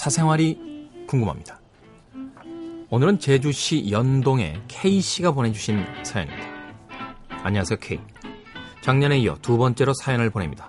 [0.00, 1.60] 사생활이 궁금합니다.
[2.88, 6.48] 오늘은 제주시 연동의 K씨가 보내주신 사연입니다.
[7.42, 8.00] 안녕하세요, K.
[8.80, 10.66] 작년에 이어 두 번째로 사연을 보냅니다.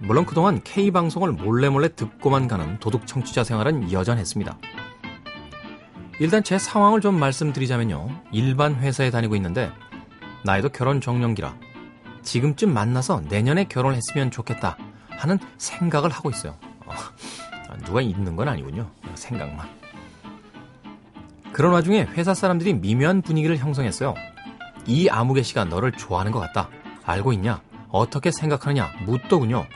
[0.00, 4.58] 물론 그동안 K방송을 몰래몰래 듣고만 가는 도둑 청취자 생활은 여전했습니다.
[6.18, 8.22] 일단 제 상황을 좀 말씀드리자면요.
[8.32, 9.70] 일반 회사에 다니고 있는데
[10.44, 11.56] 나이도 결혼 정년기라
[12.22, 14.76] 지금쯤 만나서 내년에 결혼했으면 좋겠다
[15.10, 16.58] 하는 생각을 하고 있어요.
[17.80, 18.90] 어, 누가 있는 건 아니군요.
[19.14, 19.68] 생각만.
[21.52, 24.14] 그런 와중에 회사 사람들이 미묘한 분위기를 형성했어요.
[24.86, 26.70] 이 아무개 씨가 너를 좋아하는 것 같다.
[27.04, 27.60] 알고 있냐?
[27.90, 28.90] 어떻게 생각하느냐?
[29.04, 29.66] 묻더군요.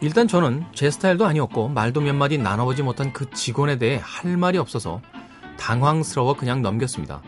[0.00, 4.58] 일단 저는 제 스타일도 아니었고 말도 몇 마디 나눠보지 못한 그 직원에 대해 할 말이
[4.58, 5.00] 없어서
[5.58, 7.20] 당황스러워 그냥 넘겼습니다.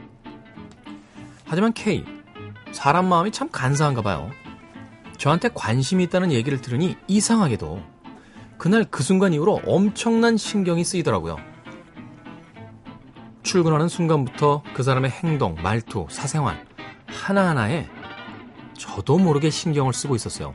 [1.44, 2.04] 하지만 K,
[2.70, 4.30] 사람 마음이 참 간사한가 봐요.
[5.18, 7.82] 저한테 관심이 있다는 얘기를 들으니 이상하게도
[8.60, 11.38] 그날 그 순간 이후로 엄청난 신경이 쓰이더라고요.
[13.42, 16.66] 출근하는 순간부터 그 사람의 행동, 말투, 사생활
[17.06, 17.88] 하나하나에
[18.76, 20.52] 저도 모르게 신경을 쓰고 있었어요.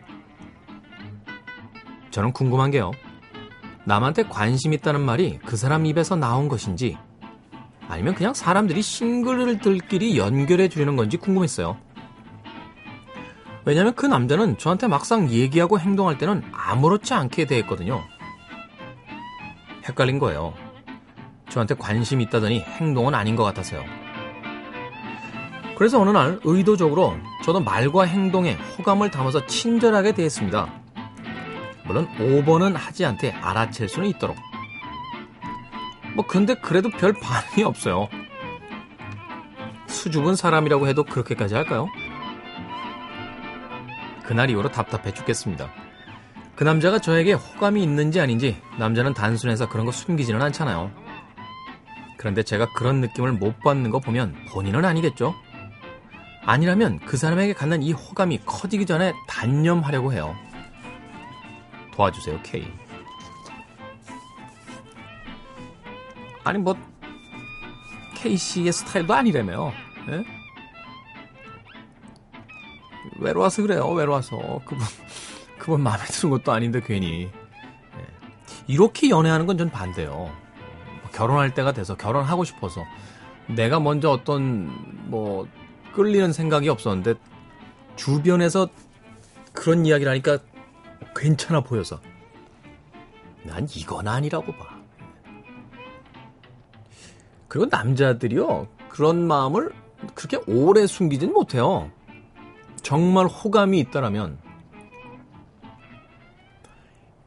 [2.11, 2.91] 저는 궁금한 게요.
[3.85, 6.99] 남한테 관심 있다는 말이 그 사람 입에서 나온 것인지
[7.87, 11.75] 아니면 그냥 사람들이 싱글들끼리 연결해 주려는 건지 궁금했어요.
[13.65, 18.03] 왜냐면 그 남자는 저한테 막상 얘기하고 행동할 때는 아무렇지 않게 대했거든요.
[19.89, 20.53] 헷갈린 거예요.
[21.49, 23.83] 저한테 관심 있다더니 행동은 아닌 것 같아서요.
[25.77, 30.71] 그래서 어느 날 의도적으로 저도 말과 행동에 호감을 담아서 친절하게 대했습니다.
[31.85, 34.37] 물론 5번은 하지 않되 알아챌 수는 있도록.
[36.15, 38.07] 뭐 근데 그래도 별 반응이 없어요.
[39.87, 41.87] 수줍은 사람이라고 해도 그렇게까지 할까요?
[44.27, 45.69] 그날 이후로 답답해 죽겠습니다.
[46.55, 50.91] 그 남자가 저에게 호감이 있는지 아닌지 남자는 단순해서 그런 거 숨기지는 않잖아요.
[52.17, 55.35] 그런데 제가 그런 느낌을 못 받는 거 보면 본인은 아니겠죠?
[56.45, 60.35] 아니라면 그 사람에게 갖는 이 호감이 커지기 전에 단념하려고 해요.
[61.93, 62.71] 도와주세요, K.
[66.43, 66.75] 아니 뭐
[68.15, 69.73] K씨의 스타일도 아니라며.
[70.09, 70.44] 예?
[73.19, 73.87] 외로워서 그래요.
[73.89, 74.85] 외로워서 그분
[75.57, 77.31] 그분 마음에 드는 것도 아닌데 괜히 예.
[78.67, 80.11] 이렇게 연애하는 건 전 반대요.
[80.11, 82.83] 뭐 결혼할 때가 돼서 결혼하고 싶어서
[83.47, 85.47] 내가 먼저 어떤 뭐
[85.93, 87.15] 끌리는 생각이 없었는데
[87.95, 88.67] 주변에서
[89.53, 90.39] 그런 이야기를 하니까
[91.15, 92.01] 괜찮아 보여서
[93.43, 94.75] 난 이건 아니라고 봐.
[97.47, 99.71] 그리고 남자들이요 그런 마음을
[100.13, 101.89] 그렇게 오래 숨기진 못해요.
[102.85, 104.37] 정말 호감이 있다라면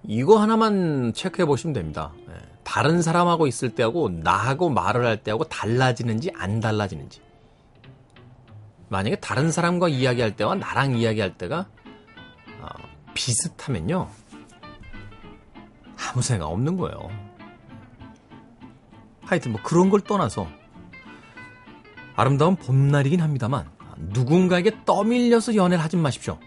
[0.04, 2.12] 이거 하나만 체크해 보시면 됩니다.
[2.28, 7.20] 예, 다른 사람하고 있을 때하고 나하고 말을 할 때하고 달라지는지 안 달라지는지.
[8.88, 11.66] 만약에 다른 사람과 이야기할 때와 나랑 이야기할 때가
[12.60, 12.68] 어,
[13.14, 14.08] 비슷하면요.
[16.06, 17.10] 아무 생각 없는 거예요.
[19.22, 20.46] 하여튼 뭐 그런 걸 떠나서
[22.14, 26.38] 아름다운 봄날이긴 합니다만 누군가에게 떠밀려서 연애를 하지 마십시오.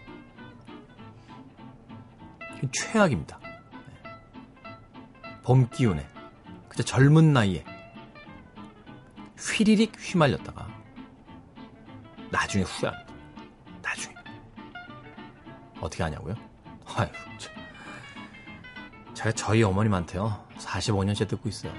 [2.71, 3.39] 최악입니다.
[5.43, 6.07] 봄 기운에
[6.69, 7.65] 그저 젊은 나이에
[9.37, 10.67] 휘리릭 휘말렸다가
[12.29, 13.13] 나중에 후회합니다.
[13.81, 14.15] 나중에
[15.81, 16.35] 어떻게 하냐고요?
[16.95, 17.09] 아유,
[19.13, 21.73] 제가 저희 어머님한테요 45년째 듣고 있어요.